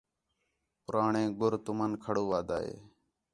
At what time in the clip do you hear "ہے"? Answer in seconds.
2.65-2.73